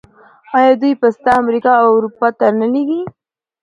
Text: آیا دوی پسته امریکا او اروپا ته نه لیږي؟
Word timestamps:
آیا 0.57 0.73
دوی 0.81 0.93
پسته 1.01 1.29
امریکا 1.41 1.71
او 1.81 1.89
اروپا 1.97 2.27
ته 2.37 2.47
نه 2.59 2.67
لیږي؟ 2.73 3.01